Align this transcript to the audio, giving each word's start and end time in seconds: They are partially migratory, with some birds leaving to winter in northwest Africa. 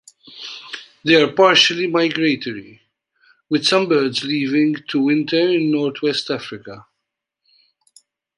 They 1.05 1.13
are 1.13 1.31
partially 1.31 1.85
migratory, 1.85 2.81
with 3.51 3.67
some 3.67 3.87
birds 3.87 4.23
leaving 4.23 4.77
to 4.87 4.99
winter 4.99 5.37
in 5.39 5.69
northwest 5.69 6.31
Africa. 6.31 6.87